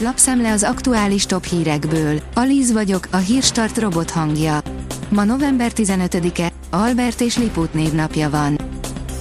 Lapszemle 0.00 0.52
az 0.52 0.62
aktuális 0.62 1.26
top 1.26 1.44
hírekből. 1.44 2.20
Alíz 2.34 2.72
vagyok, 2.72 3.08
a 3.10 3.16
hírstart 3.16 3.78
robot 3.78 4.10
hangja. 4.10 4.60
Ma 5.08 5.24
november 5.24 5.72
15-e, 5.74 6.52
Albert 6.70 7.20
és 7.20 7.36
Liput 7.36 7.74
névnapja 7.74 8.30
van. 8.30 8.58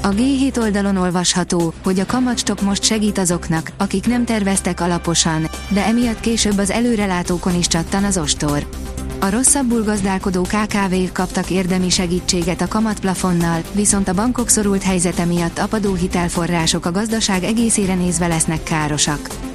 A 0.01 0.09
G7 0.09 0.59
oldalon 0.59 0.97
olvasható, 0.97 1.73
hogy 1.83 1.99
a 1.99 2.05
kamatstop 2.05 2.61
most 2.61 2.83
segít 2.83 3.17
azoknak, 3.17 3.71
akik 3.77 4.07
nem 4.07 4.25
terveztek 4.25 4.79
alaposan, 4.79 5.49
de 5.69 5.85
emiatt 5.85 6.19
később 6.19 6.58
az 6.58 6.71
előrelátókon 6.71 7.55
is 7.55 7.67
csattan 7.67 8.03
az 8.03 8.17
ostor. 8.17 8.67
A 9.19 9.29
rosszabbul 9.29 9.83
gazdálkodó 9.83 10.41
KKV-k 10.41 11.13
kaptak 11.13 11.49
érdemi 11.49 11.89
segítséget 11.89 12.62
a 12.62 12.67
kamatplafonnal, 12.67 13.62
viszont 13.71 14.07
a 14.07 14.13
bankok 14.13 14.49
szorult 14.49 14.83
helyzete 14.83 15.25
miatt 15.25 15.59
apadó 15.59 15.94
hitelforrások 15.94 16.85
a 16.85 16.91
gazdaság 16.91 17.44
egészére 17.44 17.95
nézve 17.95 18.27
lesznek 18.27 18.63
károsak. 18.63 19.46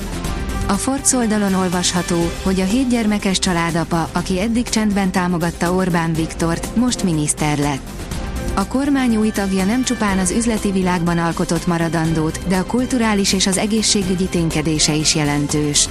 A 0.73 0.75
Ford 0.75 1.07
oldalon 1.15 1.55
olvasható, 1.55 2.31
hogy 2.43 2.61
a 2.61 2.65
hétgyermekes 2.65 3.39
családapa, 3.39 4.09
aki 4.13 4.41
eddig 4.41 4.69
csendben 4.69 5.11
támogatta 5.11 5.75
Orbán 5.75 6.13
Viktort, 6.13 6.77
most 6.77 7.03
miniszter 7.03 7.59
lett. 7.59 7.89
A 8.55 8.67
kormány 8.67 9.17
új 9.17 9.31
tagja 9.31 9.65
nem 9.65 9.85
csupán 9.85 10.19
az 10.19 10.31
üzleti 10.31 10.71
világban 10.71 11.19
alkotott 11.19 11.67
maradandót, 11.67 12.49
de 12.49 12.57
a 12.57 12.65
kulturális 12.65 13.33
és 13.33 13.47
az 13.47 13.59
egészségügyi 13.59 14.25
ténykedése 14.25 14.95
is 14.95 15.15
jelentős. 15.15 15.89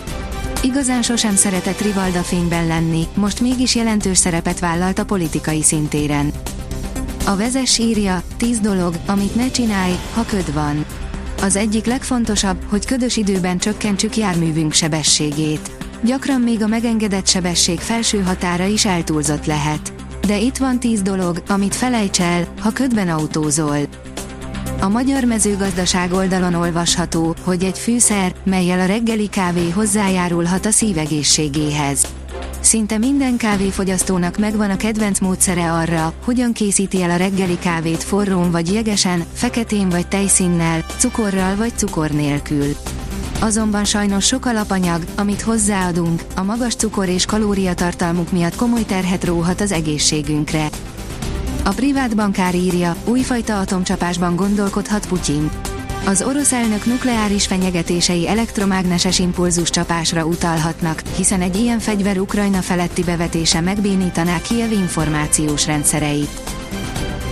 Igazán 0.62 1.02
sosem 1.02 1.36
szeretett 1.36 1.82
Rivalda 1.82 2.22
fényben 2.22 2.68
lenni, 2.68 3.08
most 3.14 3.42
mégis 3.42 3.76
jelentős 3.76 4.18
szerepet 4.18 4.60
vállalt 4.60 5.00
a 5.00 5.06
politikai 5.06 5.64
szintéren. 5.64 6.32
A 7.26 7.36
vezes 7.36 7.78
írja, 7.78 8.24
10 8.38 8.60
dolog, 8.60 8.96
amit 9.06 9.36
ne 9.36 9.52
csinálj, 9.52 9.94
ha 10.14 10.26
köd 10.26 10.54
van. 10.54 10.86
Az 11.42 11.56
egyik 11.56 11.86
legfontosabb, 11.86 12.58
hogy 12.70 12.86
ködös 12.86 13.18
időben 13.18 13.58
csökkentsük 13.58 14.18
járművünk 14.18 14.74
sebességét. 14.74 15.72
Gyakran 16.04 16.42
még 16.42 16.64
a 16.64 16.68
megengedett 16.68 17.28
sebesség 17.28 17.80
felső 17.80 18.22
határa 18.22 18.66
is 18.66 18.86
eltúlzott 18.86 19.46
lehet. 19.46 19.94
De 20.28 20.40
itt 20.40 20.58
van 20.58 20.80
10 20.80 21.02
dolog, 21.02 21.44
amit 21.48 21.76
felejts 21.76 22.22
el, 22.22 22.48
ha 22.60 22.72
ködben 22.72 23.10
autózol. 23.10 23.78
A 24.82 24.90
magyar 24.90 25.24
mezőgazdaság 25.24 26.14
oldalon 26.14 26.54
olvasható, 26.54 27.36
hogy 27.44 27.64
egy 27.64 27.78
fűszer, 27.78 28.36
melyel 28.44 28.80
a 28.80 28.86
reggeli 28.86 29.28
kávé 29.28 29.70
hozzájárulhat 29.70 30.66
a 30.66 30.72
szívegészségéhez. 30.72 32.08
Szinte 32.62 32.98
minden 32.98 33.38
kávéfogyasztónak 33.38 34.38
megvan 34.38 34.70
a 34.70 34.78
kedvenc 34.78 35.20
módszere 35.20 35.72
arra, 35.72 36.14
hogyan 36.24 36.54
készíti 36.54 37.02
el 37.02 37.10
a 37.10 37.16
reggeli 37.16 37.58
kávét 37.60 38.04
forrón 38.04 38.52
vagy 38.52 38.74
jegesen, 38.74 39.24
feketén 39.34 39.90
vagy 39.90 40.08
tejszínnel, 40.08 40.86
cukorral 40.98 41.56
vagy 41.56 41.72
cukor 41.76 42.10
nélkül. 42.10 42.76
Azonban 43.40 43.86
sajnos 43.86 44.26
sok 44.26 44.46
alapanyag, 44.46 45.04
amit 45.16 45.42
hozzáadunk, 45.42 46.24
a 46.36 46.44
magas 46.44 46.76
cukor 46.76 47.10
és 47.10 47.26
kalóriatartalmuk 47.26 48.32
miatt 48.32 48.56
komoly 48.56 48.84
terhet 48.84 49.24
róhat 49.24 49.62
az 49.62 49.72
egészségünkre. 49.72 50.70
A 51.64 51.70
privát 51.70 52.16
bankár 52.16 52.56
írja, 52.56 52.96
újfajta 53.06 53.60
atomcsapásban 53.60 54.36
gondolkodhat 54.36 55.08
Putyin. 55.08 55.50
Az 56.06 56.22
orosz 56.22 56.52
elnök 56.52 56.86
nukleáris 56.86 57.48
fenyegetései 57.48 58.28
elektromágneses 58.28 59.20
impulzus 59.20 59.70
csapásra 59.70 60.26
utalhatnak, 60.26 61.02
hiszen 61.16 61.42
egy 61.42 61.56
ilyen 61.56 61.80
fegyver 61.80 62.20
Ukrajna 62.20 62.62
feletti 62.62 63.04
bevetése 63.04 63.62
megbénítaná 63.62 64.42
Kiev 64.42 64.72
információs 64.72 65.66
rendszereit. 65.66 66.42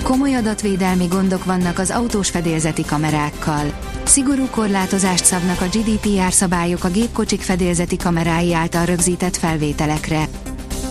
Komoly 0.03 0.34
adatvédelmi 0.34 1.06
gondok 1.06 1.45
vannak 1.45 1.80
az 1.80 1.92
autós 1.92 2.30
fedélzeti 2.30 2.86
kamerákkal. 2.86 3.66
Szigorú 4.03 4.45
korlátozást 4.50 5.25
szabnak 5.25 5.62
a 5.62 5.66
GDPR 5.66 6.34
szabályok 6.34 6.84
a 6.84 6.90
gépkocsik 6.90 7.42
fedélzeti 7.42 7.97
kamerái 7.97 8.53
által 8.53 8.86
rögzített 8.86 9.38
felvételekre. 9.38 10.28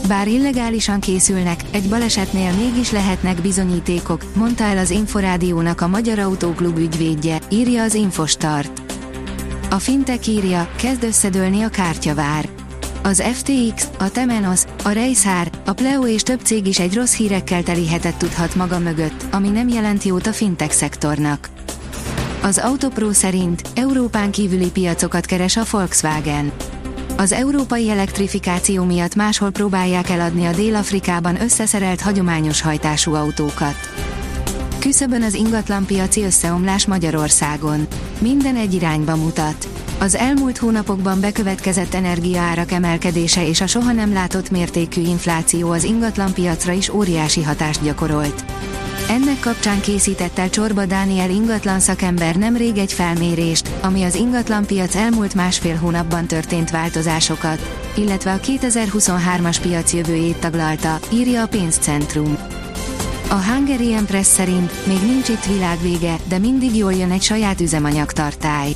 Bár 0.08 0.28
illegálisan 0.28 1.00
készülnek, 1.00 1.60
egy 1.70 1.88
balesetnél 1.88 2.52
mégis 2.52 2.90
lehetnek 2.90 3.40
bizonyítékok, 3.40 4.24
mondta 4.34 4.64
el 4.64 4.78
az 4.78 4.90
Inforádiónak 4.90 5.80
a 5.80 5.88
Magyar 5.88 6.18
Autóklub 6.18 6.78
ügyvédje, 6.78 7.38
írja 7.50 7.82
az 7.82 7.94
Infostart. 7.94 8.82
A 9.70 9.78
Fintech 9.78 10.28
írja, 10.28 10.70
kezd 10.76 11.04
összedőlni 11.04 11.62
a 11.62 11.68
kártyavár. 11.68 12.48
Az 13.02 13.22
FTX, 13.22 13.88
a 13.98 14.10
Temenos, 14.10 14.62
a 14.84 14.90
Reisár, 14.90 15.50
a 15.66 15.72
Pleo 15.72 16.06
és 16.06 16.22
több 16.22 16.40
cég 16.40 16.66
is 16.66 16.78
egy 16.78 16.94
rossz 16.94 17.14
hírekkel 17.14 17.62
teli 17.62 17.88
hetet 17.88 18.16
tudhat 18.16 18.54
maga 18.54 18.78
mögött, 18.78 19.24
ami 19.30 19.48
nem 19.48 19.68
jelent 19.68 20.02
jót 20.02 20.26
a 20.26 20.32
fintech 20.32 20.74
szektornak. 20.74 21.48
Az 22.42 22.58
Autopro 22.58 23.12
szerint 23.12 23.62
Európán 23.74 24.30
kívüli 24.30 24.70
piacokat 24.70 25.26
keres 25.26 25.56
a 25.56 25.62
Volkswagen. 25.70 26.52
Az 27.20 27.32
európai 27.32 27.90
elektrifikáció 27.90 28.84
miatt 28.84 29.14
máshol 29.14 29.50
próbálják 29.50 30.10
eladni 30.10 30.44
a 30.44 30.52
Dél-Afrikában 30.52 31.40
összeszerelt 31.40 32.00
hagyományos 32.00 32.60
hajtású 32.60 33.14
autókat. 33.14 33.76
Küszöbön 34.78 35.22
az 35.22 35.34
ingatlanpiaci 35.34 36.22
összeomlás 36.22 36.86
Magyarországon. 36.86 37.86
Minden 38.18 38.56
egy 38.56 38.74
irányba 38.74 39.16
mutat. 39.16 39.68
Az 40.00 40.14
elmúlt 40.14 40.58
hónapokban 40.58 41.20
bekövetkezett 41.20 41.94
energiaárak 41.94 42.72
emelkedése 42.72 43.46
és 43.46 43.60
a 43.60 43.66
soha 43.66 43.92
nem 43.92 44.12
látott 44.12 44.50
mértékű 44.50 45.00
infláció 45.00 45.70
az 45.70 45.84
ingatlanpiacra 45.84 46.72
is 46.72 46.88
óriási 46.88 47.42
hatást 47.42 47.82
gyakorolt. 47.82 48.44
Ennek 49.08 49.40
kapcsán 49.40 49.80
készített 49.80 50.38
el 50.38 50.50
Csorba 50.50 50.86
Dániel 50.86 51.30
ingatlan 51.30 51.80
szakember 51.80 52.36
nemrég 52.36 52.76
egy 52.76 52.92
felmérést, 52.92 53.70
ami 53.80 54.02
az 54.02 54.14
ingatlanpiac 54.14 54.94
elmúlt 54.94 55.34
másfél 55.34 55.76
hónapban 55.76 56.26
történt 56.26 56.70
változásokat, 56.70 57.90
illetve 57.96 58.32
a 58.32 58.40
2023-as 58.40 59.56
piac 59.62 59.92
jövőjét 59.92 60.38
taglalta, 60.40 60.98
írja 61.12 61.42
a 61.42 61.48
pénzcentrum. 61.48 62.38
A 63.28 63.34
Hungarian 63.34 64.06
Press 64.06 64.26
szerint 64.26 64.86
még 64.86 65.00
nincs 65.06 65.28
itt 65.28 65.44
világvége, 65.44 66.16
de 66.28 66.38
mindig 66.38 66.76
jól 66.76 66.92
jön 66.92 67.10
egy 67.10 67.22
saját 67.22 67.60
üzemanyagtartály. 67.60 68.74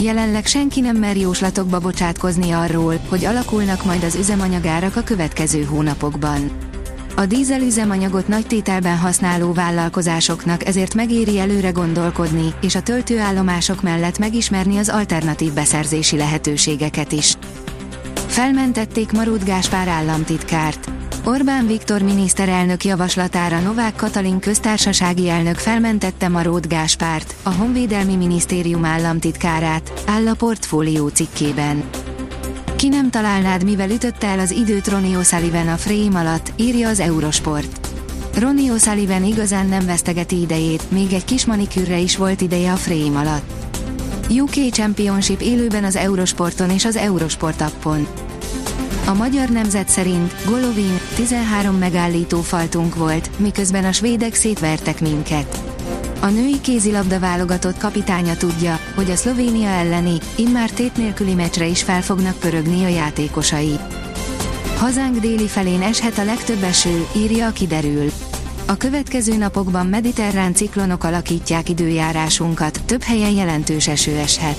Jelenleg 0.00 0.46
senki 0.46 0.80
nem 0.80 0.96
mer 0.96 1.16
jóslatokba 1.16 1.78
bocsátkozni 1.78 2.50
arról, 2.50 3.00
hogy 3.08 3.24
alakulnak 3.24 3.84
majd 3.84 4.02
az 4.02 4.14
üzemanyagárak 4.14 4.96
a 4.96 5.02
következő 5.02 5.62
hónapokban. 5.62 6.50
A 7.16 7.26
dízel 7.26 7.60
üzemanyagot 7.60 8.28
nagy 8.28 8.46
tételben 8.46 8.96
használó 8.96 9.52
vállalkozásoknak 9.52 10.66
ezért 10.66 10.94
megéri 10.94 11.38
előre 11.38 11.70
gondolkodni, 11.70 12.54
és 12.60 12.74
a 12.74 12.82
töltőállomások 12.82 13.82
mellett 13.82 14.18
megismerni 14.18 14.76
az 14.76 14.88
alternatív 14.88 15.52
beszerzési 15.52 16.16
lehetőségeket 16.16 17.12
is. 17.12 17.34
Felmentették 18.26 19.12
Marut 19.12 19.44
Gáspár 19.44 19.88
államtitkárt. 19.88 20.95
Orbán 21.28 21.66
Viktor 21.66 22.02
miniszterelnök 22.02 22.84
javaslatára 22.84 23.60
Novák 23.60 23.96
Katalin 23.96 24.38
köztársasági 24.38 25.28
elnök 25.28 25.54
felmentette 25.54 26.28
Marót 26.28 26.68
Gáspárt, 26.68 27.34
a 27.42 27.50
Honvédelmi 27.50 28.16
Minisztérium 28.16 28.84
államtitkárát, 28.84 29.92
áll 30.06 30.28
a 30.28 30.34
portfólió 30.34 31.08
cikkében. 31.08 31.84
Ki 32.76 32.88
nem 32.88 33.10
találnád, 33.10 33.64
mivel 33.64 33.90
ütötte 33.90 34.26
el 34.26 34.38
az 34.38 34.50
időt 34.50 34.88
Ronnie 34.88 35.18
O'Sullivan 35.18 35.72
a 35.72 35.76
frame 35.76 36.18
alatt, 36.18 36.52
írja 36.56 36.88
az 36.88 37.00
Eurosport. 37.00 37.88
Ronnie 38.38 38.72
O'Sullivan 38.76 39.22
igazán 39.26 39.66
nem 39.66 39.86
vesztegeti 39.86 40.40
idejét, 40.40 40.90
még 40.90 41.12
egy 41.12 41.24
kis 41.24 41.44
manikűrre 41.44 41.98
is 41.98 42.16
volt 42.16 42.40
ideje 42.40 42.72
a 42.72 42.76
frame 42.76 43.18
alatt. 43.18 43.52
UK 44.30 44.70
Championship 44.70 45.40
élőben 45.40 45.84
az 45.84 45.96
Eurosporton 45.96 46.70
és 46.70 46.84
az 46.84 46.96
Eurosport 46.96 47.60
appon. 47.60 48.06
A 49.06 49.14
magyar 49.14 49.48
nemzet 49.48 49.88
szerint 49.88 50.34
Golovin 50.44 51.00
13 51.14 51.76
megállító 51.76 52.40
faltunk 52.40 52.94
volt, 52.94 53.38
miközben 53.38 53.84
a 53.84 53.92
svédek 53.92 54.34
szétvertek 54.34 55.00
minket. 55.00 55.58
A 56.20 56.26
női 56.26 56.60
kézilabda 56.60 57.18
válogatott 57.18 57.76
kapitánya 57.76 58.36
tudja, 58.36 58.78
hogy 58.94 59.10
a 59.10 59.16
Szlovénia 59.16 59.68
elleni, 59.68 60.18
immár 60.36 60.70
tét 60.70 60.96
nélküli 60.96 61.34
meccsre 61.34 61.66
is 61.66 61.82
fel 61.82 62.02
fognak 62.02 62.38
pörögni 62.38 62.84
a 62.84 62.88
játékosai. 62.88 63.78
Hazánk 64.76 65.18
déli 65.18 65.46
felén 65.46 65.82
eshet 65.82 66.18
a 66.18 66.24
legtöbb 66.24 66.62
eső, 66.62 67.06
írja 67.16 67.46
a 67.46 67.52
kiderül. 67.52 68.10
A 68.66 68.76
következő 68.76 69.36
napokban 69.36 69.86
mediterrán 69.86 70.54
ciklonok 70.54 71.04
alakítják 71.04 71.68
időjárásunkat, 71.68 72.80
több 72.86 73.02
helyen 73.02 73.32
jelentős 73.32 73.88
eső 73.88 74.16
eshet. 74.16 74.58